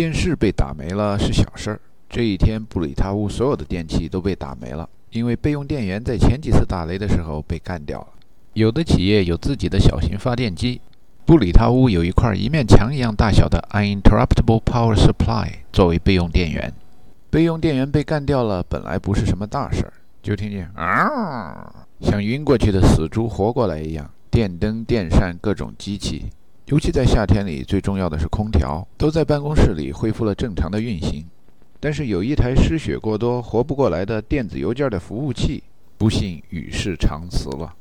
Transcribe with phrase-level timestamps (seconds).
[0.00, 8.06] 电视被打没了是小事儿，这一天布里塔屋所有的电器都被打没了，因为备用电源在前几次打雷的时候被干掉了。
[8.54, 10.80] 有的企业有自己的小型发电机，
[11.26, 16.72] 布里塔屋有一块一面墙一样大小的 uninterruptible power supply 作为备用电源。
[17.28, 19.92] 备用电源被干掉了，本来不是什么大事儿，
[20.22, 26.30] 就听见啊，像晕过去的死猪活过来一样，电灯、电扇、各种机器，
[26.70, 31.26] 尤其在夏天里，最重要的是空调，都在办公室里恢复了正常的运行。
[31.80, 35.64] 但是有一台失血过多、活不过来的电子邮件的服务器，
[35.98, 37.74] 不幸与世长辞了，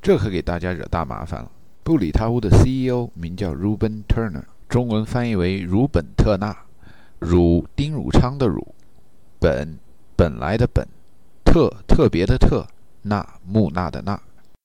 [0.00, 1.50] 这可给大家惹大麻烦了。
[1.82, 6.56] 布里塔屋的 CEO 名叫 Ruben Turner，中文翻译为鲁本特纳，
[7.18, 8.64] 汝丁汝昌的汝。
[9.40, 9.76] 本
[10.14, 10.86] 本来的本，
[11.44, 12.64] 特特别的特，
[13.02, 14.20] 纳木纳的纳，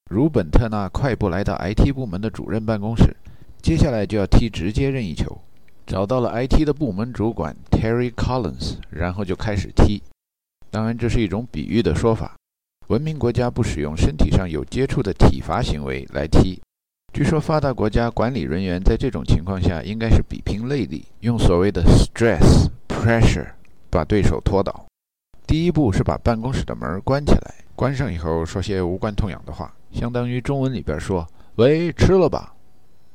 [0.08, 3.16] 如本特纳快步来到 IT 部门的主任办公室，
[3.66, 5.36] 接下来就要踢直接任意球，
[5.88, 10.04] 找到了 IT 的部门主管 Terry Collins，然后就开始踢。
[10.70, 12.36] 当然，这是一种比喻的说法。
[12.90, 16.62] 文明国家不使用身体上有接触的体罚行为来踢。
[17.12, 23.48] 据说发达国家管理人员在这种情况下应该是比拼内力，用所谓的 stress pressure。
[23.90, 24.86] 把对手拖倒，
[25.48, 27.56] 第一步是把办公室的门关起来。
[27.76, 32.52] 关上以后，说些无关痛痒的话，相当于中文里边说：“喂，吃了吧。”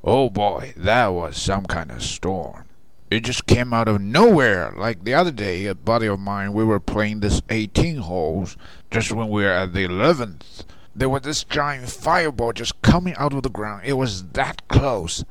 [0.04, 2.66] Oh boy, that was some kind of storm.
[3.10, 4.74] It just came out of nowhere.
[4.76, 8.58] Like the other day, a buddy of mine, we were playing this 18 holes.
[8.92, 10.64] Just when we were at the 11th,
[10.96, 13.84] there was this giant fireball just coming out of the ground.
[13.86, 15.24] It was that close.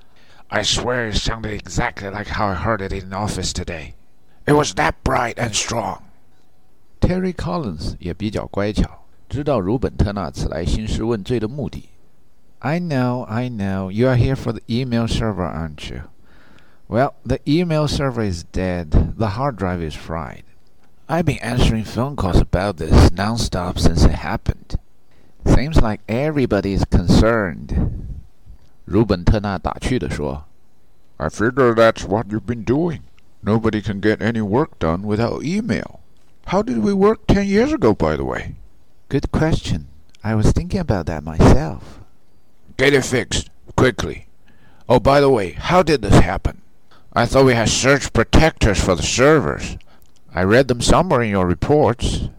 [0.50, 3.94] I swear it sounded exactly like how I heard it in the office today.
[4.46, 6.02] It was that bright and strong.
[7.00, 11.88] Terry Collins 也比较乖巧，知道鲁本特纳此来兴师问罪的目的。
[12.62, 16.04] I know, I know, you are here for the email server, aren't you?
[16.88, 19.14] Well, the email server is dead.
[19.18, 20.44] The hard drive is fried.
[21.08, 24.76] I've been answering phone calls about this nonstop since it happened.
[25.46, 28.06] Seems like everybody is concerned.
[28.86, 30.44] 鲁本特纳打趣地说：“
[31.18, 33.00] I figure that's what you've been doing.”
[33.42, 36.00] Nobody can get any work done without email.
[36.46, 38.56] How did we work 10 years ago, by the way?
[39.08, 39.88] Good question.
[40.22, 41.97] I was thinking about that myself.
[42.79, 44.27] Get it fixed, quickly.
[44.87, 46.61] Oh, by the way, how did this happen?
[47.11, 49.77] I thought we had surge protectors for the servers.
[50.33, 52.29] I read them somewhere in your reports.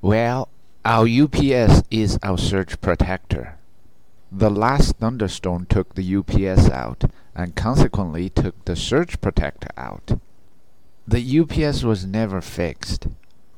[0.00, 0.50] Well,
[0.84, 3.58] our UPS is our surge protector.
[4.30, 10.20] The last thunderstorm took the UPS out, and consequently took the surge protector out.
[11.08, 13.08] The UPS was never fixed.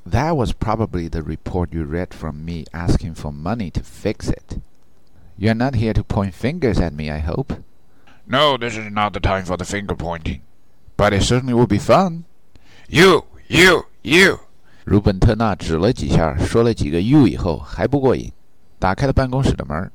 [0.07, 4.63] That was probably the report you read from me asking for money to fix it.
[5.43, 7.55] You're not here to point fingers at me, I hope.
[8.29, 10.43] No, this is not the time for the finger pointing.
[10.97, 12.23] But it certainly will be fun.
[12.87, 14.39] You, you, you.
[14.85, 18.31] 鲁本特纳指了几下，说了几个 “you” 以后还不过瘾，
[18.79, 19.91] 打开了办公室的门。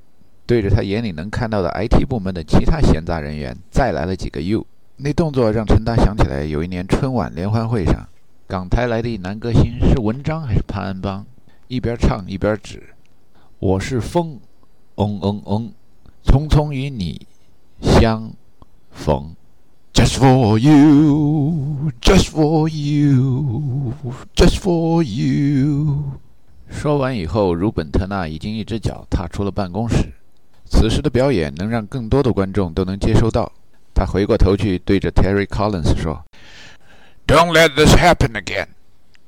[0.46, 4.68] 对着他眼里能看到的 IT 部门的其他闲杂人员，再来了几个 “you”。
[4.98, 8.06] 那动作让陈达想起来，有一年春晚联欢会上，
[8.48, 11.26] 港台来的一男歌星是文章还是潘安邦，
[11.70, 12.84] 一边唱一边指
[13.60, 14.38] ：“我是风，
[14.98, 15.72] 嗡嗡嗡，
[16.24, 17.26] 匆匆与你
[17.82, 18.32] 相
[18.92, 19.36] 逢。”
[19.94, 23.94] Just for you, just for you,
[24.36, 26.04] just for you。
[26.70, 30.14] 说完以后，鲁本特纳已经一只脚踏出了办公室。
[30.66, 33.52] 此时的表演能让更多的观众都能接收到。
[33.96, 36.24] 他回过头去对着 Terry Collins 说
[37.26, 38.68] ：“Don't let this happen again.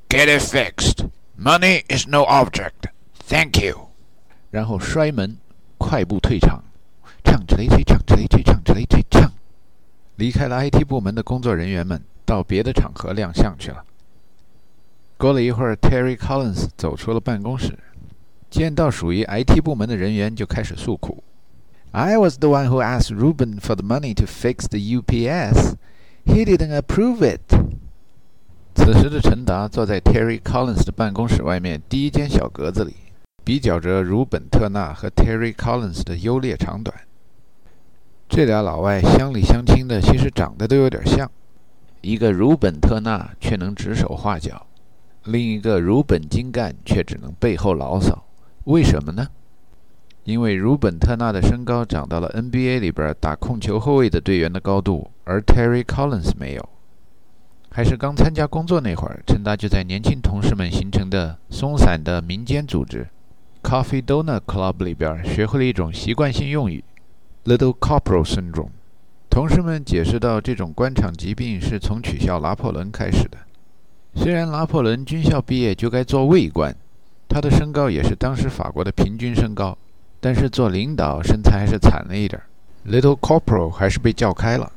[0.08, 1.08] Get it fixed.
[1.36, 2.90] Money is no object.
[3.26, 3.88] Thank you.”
[4.52, 5.38] 然后摔门，
[5.90, 6.62] 快步退场，
[7.24, 9.28] 唱着雷吹，唱着雷吹，唱着雷吹，唱，
[10.14, 13.84] 离开了 IT 部门的工作人员们，到别的场合亮相去了。
[15.16, 17.76] 过了一会儿，Terry Collins 走出了办公室，
[18.48, 21.24] 见到属于 IT 部门的人员，就开始诉苦。
[21.90, 25.74] I was the one who asked Ruben for the money to fix the UPS.
[26.24, 27.40] He didn't approve it.
[28.76, 32.94] 此时的陈达坐在 Terry Collins 的办公室外面第一间小格子里，
[33.50, 36.96] 比较着鲁本特纳和 Terry Collins 的优劣长短。
[38.28, 41.28] 这俩老外乡里乡亲的，其实长得都有点像。
[42.00, 44.68] 一个鲁本特纳却能指手画脚，
[45.24, 48.22] 另一个鲁本精干却只能背后牢骚。
[48.66, 49.26] 为什么呢？
[50.22, 56.68] 因为鲁本特纳的身高长到了 NBA 里边打控球后卫的队员的高度，而 Terry Collins 没有。
[57.72, 63.08] 还是刚参加工作那会儿，陈达就在年轻同事们形成的松散的民间组织
[63.70, 66.82] Coffee Donut Club 里边学会了一种习惯性用语
[67.44, 68.70] “Little Corporal Syndrome”，
[69.30, 73.38] 同事们解释到，这种官场疾病是从取笑拿破仑开始的。
[74.16, 76.74] 虽然拿破仑军校毕业就该做尉官，
[77.28, 79.78] 他的身高也是当时法国的平均身高，
[80.18, 82.42] 但是做领导身材还是惨了一点
[82.88, 84.72] ，little corporal 还是被叫开了。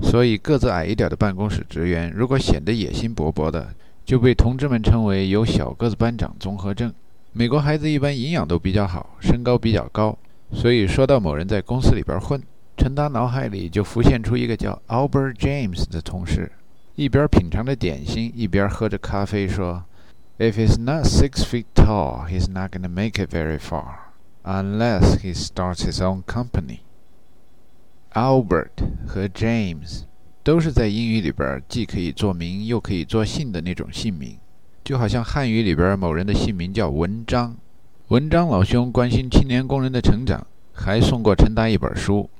[0.00, 3.74] 所以个子矮一点的办公室职员，如果显得野心勃勃的，
[4.06, 6.90] 就被同志们称为有小个子班长综合症。
[7.38, 10.16] 美国孩子一般营养都比较好，身高比较高，
[10.52, 12.42] 所以说到某人在公司里边混。
[12.78, 16.50] 陈达脑海里就浮现出一个叫 Albert James 的同事，
[16.94, 19.84] 一边品尝着点心，一边喝着咖啡，说
[20.38, 23.96] ：“If he's not six feet tall, he's not gonna make it very far,
[24.42, 26.78] unless he starts his own company.”
[28.14, 28.70] Albert
[29.06, 30.04] 和 James
[30.42, 34.38] 都是在英语里边既可以做名又可以做姓的那种姓名，
[34.86, 37.56] 就好像汉语里边某人的姓名叫文章。
[38.06, 42.30] 文章老兄关心青年工人的成长，还送过陈达一本书。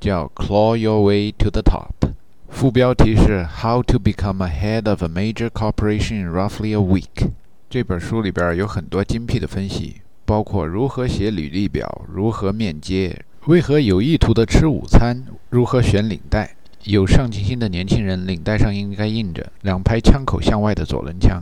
[0.00, 2.10] 叫 Claw Your Way to the Top，
[2.48, 7.30] 副标题是 How to Become a Head of a Major Corporation in Roughly a Week。
[7.70, 16.56] 这本书里边有很多精辟的分析，包括如何写履历表、如何面接、为何有意图的吃午餐、如何选领带。
[16.82, 21.40] 有上进心的年轻人，领带上应该印着两排枪口向外的左轮枪。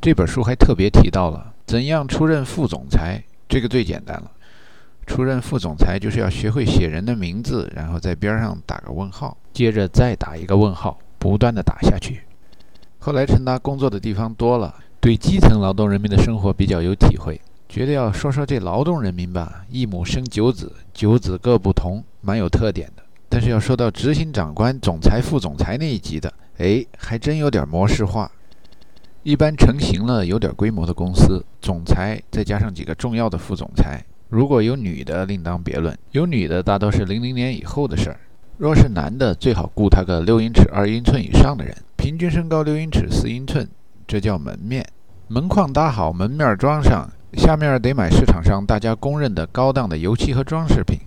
[0.00, 4.30] 这本书还特别提到了怎样出任副总裁，这个最简单了。
[5.06, 12.22] 出任副总裁就是要学会写人的名字，然后在边上打个问号，接着再打一个问号，不断的打下去。
[12.98, 23.02] 后来陈达工作的地方多了，对基层劳动人民的生活比较有体会，觉得要说说这劳动人民吧，一母生九子，九子各不同，蛮有特点的。
[23.28, 28.30] 但是要说到执行长官、总裁、副总裁那一级的，哎，还真有点模式化。
[29.26, 34.00] 一般成型了有点规模的公司，总裁再加上几个重要的副总裁。
[34.28, 35.98] 如果有女的，另当别论。
[36.12, 38.20] 有女的，大都是零零年以后的事儿。
[38.56, 43.68] 若是男的，最好雇他个六英尺二英寸以上的人，平均身高六英尺四英寸，
[44.06, 44.86] 这叫门面。
[45.26, 51.00] 门框搭好，门面装上，下面得买市场上大家公认的高档的油漆和装饰品。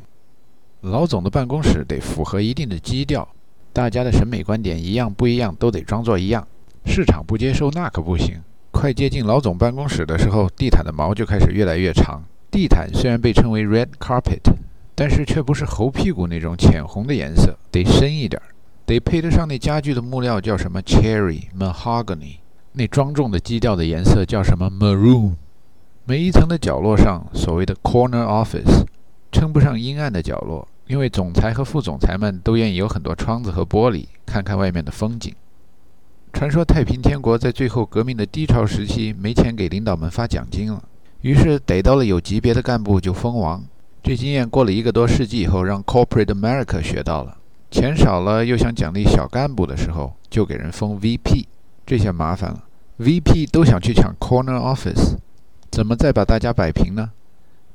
[0.81, 3.25] 老总的办公室得符合一定的基调，
[3.71, 6.45] 大家的审美观点一样不一样，都得装作一样。
[6.89, 8.41] 市场不接受那可不行。
[8.71, 12.23] 快接近老总办公室的时候，地毯的毛就开始越来越长。
[12.49, 14.41] 地毯虽然被称为 red carpet，
[14.95, 18.41] 但是却不是猴屁股那种浅红的颜色，得深一点，
[18.87, 22.37] 得配得上那家具的木料叫什么 cherry mahogany，
[22.73, 25.33] 那庄重的基调的颜色叫什么 maroon。
[26.05, 28.83] 每一层的角落上，所谓的 corner office，
[29.31, 35.33] 称不上阴暗的角落，因为总裁和副总裁们都愿意有很多窗子和玻璃，看看外面的风景。
[36.31, 40.81] 传说太平天国在最后革命的低潮时期，没钱给领导们发奖金了。
[41.21, 43.61] 于是逮到了有级别的干部就封王，
[44.01, 47.37] 这经验过了一个多世纪以后，让 Corporate America 学到了。
[47.69, 51.45] 钱少了又想奖励小干部的时候，就给人封 VP，
[51.85, 52.63] 这下麻烦了。
[52.99, 55.17] VP 都想去抢 Corner Office，
[55.69, 57.11] 怎么再把大家摆平呢？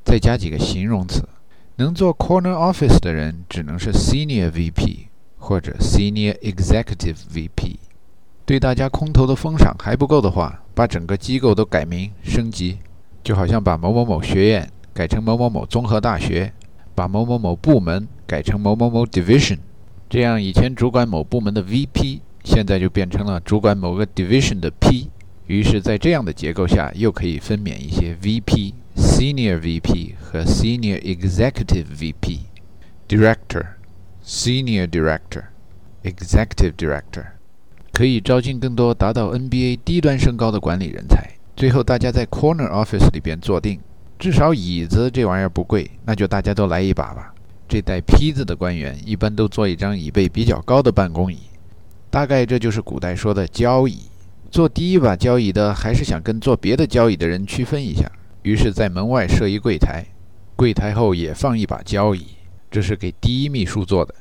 [0.05, 1.29] 再加几个形容词，
[1.77, 5.06] 能做 Corner Office 的人只能是 Senior VP
[5.39, 7.77] 或者 Senior Executive VP。
[8.46, 12.79] 对大家空头的封赏还不够的话，把整个机构都改名升级。
[13.23, 16.52] 就好像把某某某学院改成某某某综合大学，
[16.94, 19.56] 把某某某部门改成某某某 division，
[20.11, 25.08] 这样以前主管某部门的 VP，现在就变成了主管某个 division 的 P。
[25.46, 32.41] 于是，在这样的结构下，又可以分娩一些 VP、Senior VP 和 Senior Executive VP、
[33.08, 33.67] Director、
[34.22, 35.44] Senior Director、
[36.03, 37.24] Executive Director，
[37.94, 41.31] 可以招进更多达到 NBA 低端身高的管理人才。
[41.56, 43.79] 最后，大家在 corner office 里边坐定，
[44.19, 47.32] 至少椅子这玩意儿不贵，那就大家都来一把吧。
[47.69, 51.39] 这带坯子的官员一般都坐一张椅背比较高的办公椅，
[52.10, 54.01] 大概这就是古代说的交椅。
[54.51, 58.10] 坐第一把交椅的还是想跟坐别的交椅的人区分一下，
[58.43, 60.05] 于是，在门外设一柜台，
[60.56, 62.27] 柜台后也放一把交椅，
[62.72, 64.13] 这是给第一秘书坐的。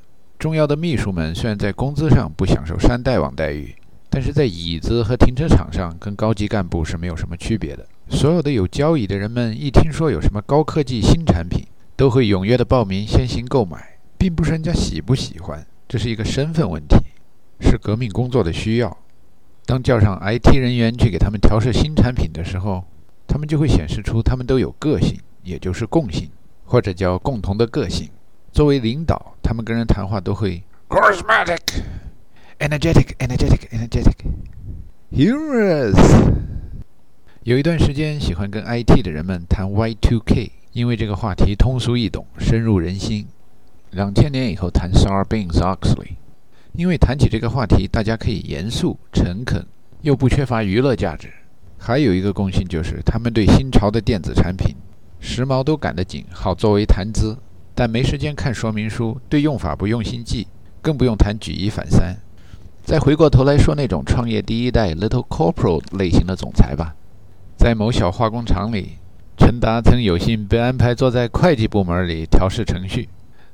[0.44, 3.74] 重要的秘书们虽然在工资上不享受山大王待遇。
[4.10, 7.88] 但是在椅子和停车场上，跟高级干部是没有什么区别的。
[8.10, 16.98] 所有的有交椅的人们，一听说有什么高科技新产品，都会踊跃的报名先行购买，并不是人家喜不喜欢，这是一个身份问题，
[17.62, 18.98] 是革命工作的需要。
[19.66, 22.84] 当叫上 IT 人员去给他们调试新产品的时候，
[23.26, 26.30] 他们就会显示出他们都有个性，也就是共性，
[26.66, 28.10] 或者叫共同的个性。
[28.52, 31.60] 作为领导，他们跟人谈话都会 charismatic。
[32.60, 34.16] Energetic, energetic, energetic,
[35.12, 35.98] humorous。
[37.44, 43.28] 有一段时间，喜欢跟 IT 的人们谈 Y2K，因为这个话题通俗易懂，深入人心。
[43.92, 46.16] 两千年以后谈 Sarbanes-Oxley，
[46.72, 49.66] 因为谈起这个话题，大家可以严肃、诚恳，
[50.02, 51.30] 又不缺乏娱乐价值。
[51.78, 54.74] 还有一个共性就是，他们对新潮的电子产品、
[55.20, 57.38] 时髦都赶得紧，好作为谈资，
[57.76, 60.48] 但没时间看说明书，对用法不用心记，
[60.82, 62.16] 更不用谈举一反三。
[62.84, 66.96] 再回过头来说那种创业第一代 Little Corporal 类型的总裁吧，
[67.58, 68.98] 在某小化工厂里，
[69.38, 73.10] 陈达曾有幸被安排坐在会计部门里调试程序。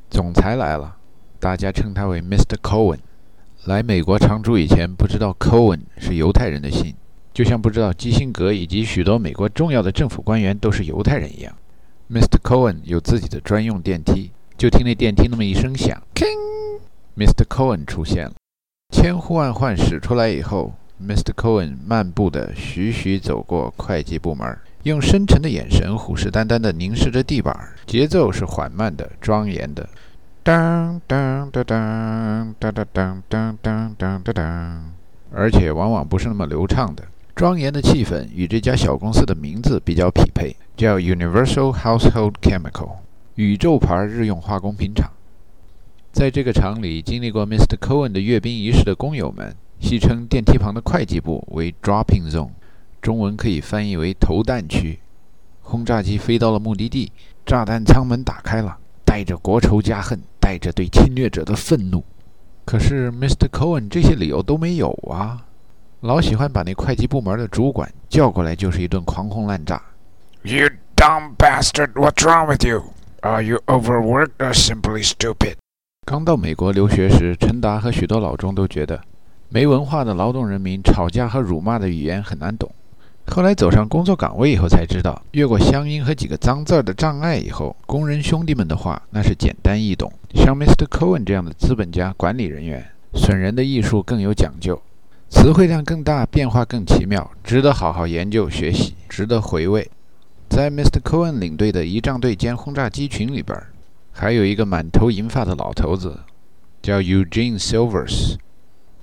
[0.09, 0.97] 总裁来了，
[1.39, 2.57] 大家称他为 Mr.
[2.61, 2.97] Cohen。
[3.65, 6.95] 来美国常住以前，不知道 Cohen 是犹太人的姓。
[7.31, 11.55] 就像不知道基辛格以及许多美国重要的政府官员都是犹太人一样
[12.11, 12.39] ，Mr.
[12.41, 14.31] Cohen 有自己的专用电梯。
[14.57, 17.45] 就听那电梯那么一声响，King，Mr.
[17.47, 18.33] Cohen 出现了。
[18.93, 21.31] 千呼万唤使出来以后，Mr.
[21.33, 29.87] Cohen 漫步的徐徐走过会计部门，用深沉的眼神虎视眈眈地凝视着地板，节奏是缓慢的、庄严的。
[30.43, 34.93] 当当当当当当当当当当当，
[35.31, 37.03] 而且往往不是那么流畅的。
[37.39, 42.97] 庄严的气氛与这家小公司的名字比较匹配，叫 Universal Household Chemical，
[43.35, 45.09] 宇宙牌日用化工品厂。
[46.11, 47.77] 在这个厂里经历过 Mr.
[47.77, 52.49] Cohen 的阅兵仪式的工友们，戏称电梯旁的会计部为 Dropping Zone，
[53.01, 54.99] 中文可以翻译为投弹区。
[55.61, 57.09] 轰炸机飞到了目的地，
[57.45, 62.03] 炸弹舱门打开了，带着国仇家恨，带着对侵略者的愤怒。
[62.65, 63.47] 可是 Mr.
[63.47, 65.45] Cohen 这些理由都没有啊。
[66.01, 69.81] 老喜欢把那会计部门的主管叫过来，就是一顿狂轰滥炸。
[70.43, 71.91] You dumb bastard!
[71.91, 72.83] What's wrong with you?
[73.19, 75.55] Are you overworked or simply stupid?
[76.05, 79.01] 刚到美国留学时，陈达和许多老中都觉得，
[79.49, 82.71] 没文化的劳动人民吵架和辱骂的语言很难懂。
[83.27, 90.09] 后来走上工作岗位以后，才知道越过乡音和几个脏字儿的障碍以后，工人兄弟们的话那是简单易懂。
[90.33, 90.87] 像 Mr.
[90.87, 94.81] Cohen 这样的资本家、管理人员，损人的艺术更有讲究。
[95.29, 99.89] 词汇量更大，变化更奇妙，值得好好研究学习，值得回味。
[100.49, 100.99] 在 Mr.
[100.99, 103.57] Cohen 领队的仪仗队兼轰炸机群里边，
[104.11, 106.19] 还有一个满头银发的老头子，
[106.81, 108.37] 叫 Eugene Silvers。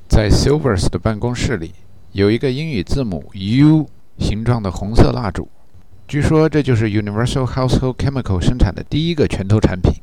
[0.09, 1.73] 在 Silvers 的办公室里，
[2.13, 5.49] 有一个英语字母 U 形状的红色蜡烛。
[6.09, 9.95] 据说这就是 Universal Household Chemical 生产的第一个拳头产品。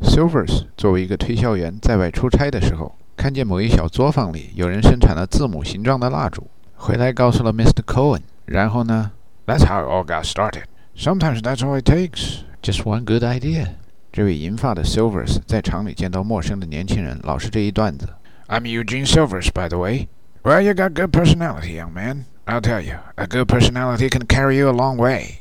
[0.00, 2.94] Silvers 作为一个推销员，在外出差的时候。
[3.17, 7.81] 看见某一小作坊里有人生产了字母形状的蜡烛，回来告诉了 Mr.
[7.85, 8.21] Cohen。
[8.45, 9.11] 然后呢？
[9.45, 10.63] That's how it all got started.
[10.97, 12.39] Sometimes that's all it takes.
[12.61, 13.75] Just one good idea.
[14.11, 18.09] 这位银发的 Silvers 在厂里见到陌生的年轻人，老是这一段子。
[18.47, 20.07] I'm Eugene Silvers, by the way.
[20.43, 22.25] Well, you got good personality, young man.
[22.45, 25.39] I'll tell you, a good personality can carry you a long way.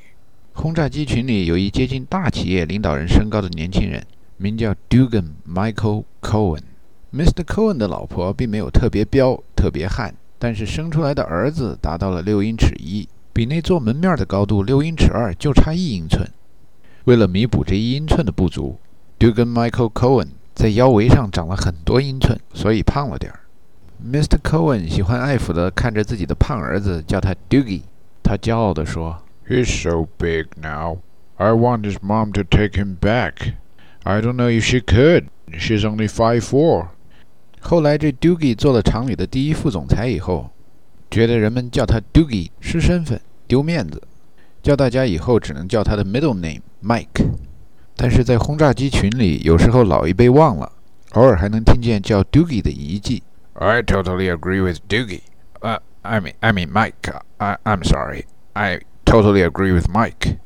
[0.52, 4.04] 轰炸机群里有一接近大企业领导人身高的年轻人，
[4.36, 6.60] 名叫 Dugan Michael Cohen。
[7.17, 7.43] Mr.
[7.43, 16.29] Cohen 的老婆并没有特别彪、特别悍，但是生出来的儿子达到了六英尺一，比那座门面的高度六英尺二就差一英寸。
[17.05, 18.77] 为了弥补这一英寸的不足
[19.17, 23.39] ，Dugan Michael Cohen 在腰围上长了很多英寸，所以胖了点儿。
[24.05, 24.37] Mr.
[24.37, 27.81] Cohen 喜欢爱抚地看着自己的胖儿子，叫他 Dugie。
[28.21, 30.99] 他骄傲地说：“He's so big now.
[31.37, 33.53] I want his mom to take him back.
[34.03, 35.29] I don't know if she could.
[35.53, 36.89] She's only five four.”
[37.69, 40.49] 后来，这 Dougie 做了厂里的第一副总裁以后，
[41.11, 44.01] 觉得人们叫他 Dougie 失身份、丢面子，
[44.63, 47.27] 叫大家以后只能叫他的 middle name Mike。
[47.97, 50.71] 但是在轰炸机群里，有时候老一辈忘了，
[51.11, 53.21] 偶尔还能听见叫 Dougie 的遗迹。
[53.55, 55.23] I totally agree with Dougie.
[55.59, 57.13] Uh, I mean, I mean Mike.
[57.35, 58.27] I, I'm sorry.
[58.53, 60.37] I totally agree with Mike.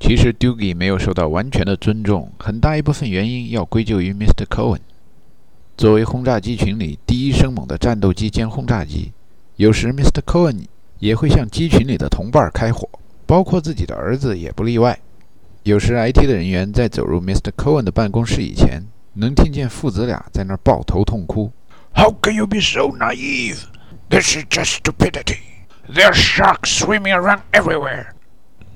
[0.00, 4.44] 其实 Dougie 没有受到完全的尊重，很大一部分原因要归咎于 Mr.
[4.46, 4.80] Cohen。
[5.80, 9.14] 作为轰炸机群里第一生猛的战斗机兼轰炸机，
[9.56, 10.20] 有时 Mr.
[10.20, 10.66] Cohen
[10.98, 12.86] 也会向机群里的同伴开火，
[13.24, 15.00] 包括自己的儿子也不例外。
[15.62, 17.50] 有时 IT 的人员在走入 Mr.
[17.56, 18.82] Cohen 的办公室以前，
[19.14, 21.50] 能听见父子俩在那儿抱头痛哭。
[21.94, 23.60] How can you be so naive?
[24.10, 25.38] This is just stupidity.
[25.88, 28.08] There are sharks swimming around everywhere.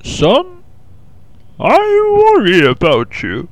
[0.03, 0.47] Son,
[1.59, 3.49] I worry about you.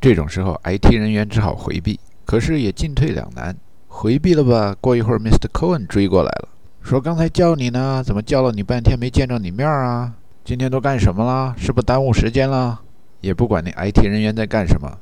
[0.00, 1.98] 这种时候，IT 人员只好回避。
[2.30, 3.56] 可是也进退两难，
[3.88, 4.72] 回避了吧。
[4.80, 5.48] 过一会儿，Mr.
[5.52, 6.48] Cohen 追过来了，
[6.80, 10.12] 说：“刚才叫你呢，怎么叫了你半天没见着你面啊？
[10.44, 11.52] 今天都干什么了？
[11.58, 12.82] 是不耽误时间了？”
[13.20, 14.96] 也不管那 IT 人员在干什么。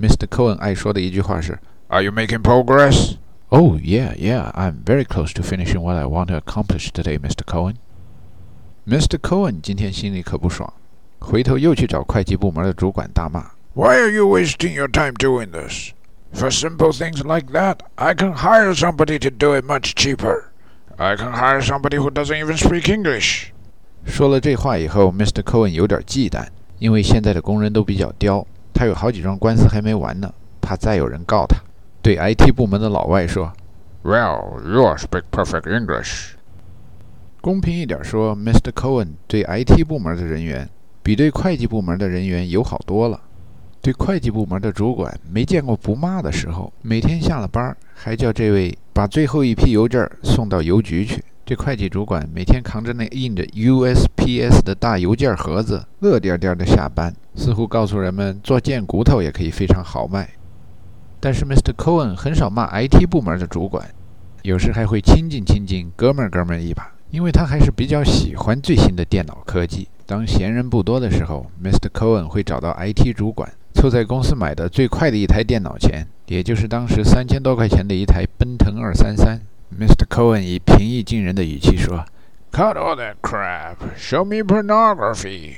[0.00, 0.26] Mr.
[0.26, 3.16] Cohen 爱说的一句话是：“Are you making progress?”
[3.50, 7.44] “Oh yeah, yeah, I'm very close to finishing what I want to accomplish today, Mr.
[7.44, 7.74] Cohen.”
[8.86, 9.18] Mr.
[9.18, 10.72] Cohen 今天心里可不爽，
[11.18, 15.90] 回头又去找会计部门的主管大骂 Why are you wasting your time doing this?
[16.33, 20.45] For simple things like that, I can hire somebody to do it much cheaper.
[20.97, 23.51] I can hire somebody who doesn't even speak English.
[24.05, 25.41] 说了这话以后，Mr.
[25.41, 26.47] Cohen 有点忌惮，
[26.77, 31.57] 因为现在的工人都比较刁，他有好几桩官司还没完呢，怕再有人告他。
[32.01, 33.51] 对 IT 部门的老外说
[34.03, 36.33] Well, you speak perfect English.：“
[37.41, 38.71] 公平一点说，Mr.
[38.71, 40.69] Cohen 对 IT 部门的人员
[41.01, 43.19] 比对会计部门的人员友好多了。
[43.84, 51.22] 对会计部门的主管没见过不骂的时候，每天下了班还叫这位把最后一批邮件送到邮局去。
[51.44, 60.30] 这会计主管每天扛着那印着 USPS 的大邮件盒子，乐颠颠的下班，似乎告诉人们做贱骨头也可以非常豪迈。
[61.20, 61.74] 但是 Mr.
[61.74, 63.86] Cohen 很少骂 IT 部门的主管，
[64.40, 69.88] 有时还会亲近亲近，哥们儿哥们儿一把，因为他还是比较喜欢最新的电脑科技。
[70.06, 71.90] 当闲人不多的时候，Mr.
[71.90, 79.38] Cohen 会找到 IT 主管，凑在公司买的最快的一台电脑前，也就是当时三千多块钱的一台奔腾二三三。
[79.78, 80.06] Mr.
[80.08, 82.04] Cohen 以平易近人的语气说
[82.52, 83.76] Cut all that crap.
[83.98, 85.54] Show me pornography.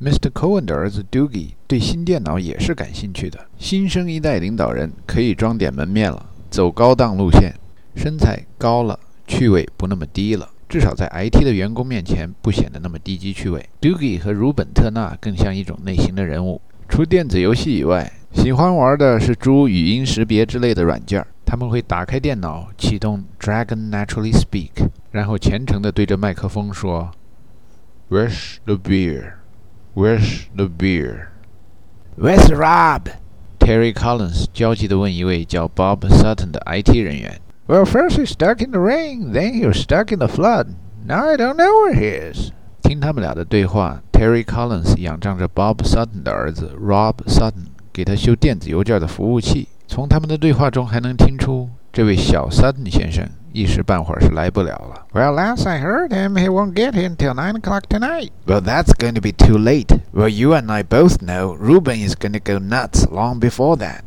[0.00, 0.30] Mr.
[0.30, 3.46] Cohen 的儿子 Doogie 对新电脑也是感兴趣的。
[3.58, 7.54] 新生一代领导人可以装点门面了，走高档路线，
[7.96, 13.66] 身材高了，趣味不那么低了，至少在 IT 的员工面前不显得那么低级趣味。
[13.80, 16.60] Doogie 和鲁本特纳更像一种类型的人物。
[16.88, 21.24] 除电子游戏以外，喜欢玩的是诸语音识别之类的软件。
[21.44, 27.10] 他们会打开电脑，启动 Dragon Naturally Speak，然后虔诚地对着麦克风说
[28.10, 29.34] ：“Where's the beer?
[29.94, 31.28] Where's the beer?
[32.18, 33.02] Where's Rob?
[33.58, 37.40] Terry Collins 焦急地问一位叫 Bob Sutton 的 IT 人员。
[37.68, 40.68] Well, first he's stuck in the rain, then he was stuck in the flood.
[41.06, 42.50] Now I don't know where he is.
[42.82, 49.67] 听他们俩的对话 ，Terry Collins 仰仗着 Bob Sutton 的儿子 Rob Sutton 给他修电子邮件的服务器。
[49.87, 55.05] 从他们的对话中还能听出，这位小 Sutton 先生一时半会儿是来不了了。
[55.11, 58.29] Well, last I heard him, he won't get here until 9 o'clock tonight.
[58.45, 59.99] Well, that's going to be too late.
[60.13, 64.05] Well, you and I both know Ruben is going to go nuts long before that.